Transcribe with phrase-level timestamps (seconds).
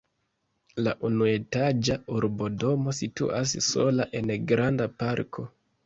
[0.87, 5.53] La unuetaĝa urbodomo situas sola en granda parko.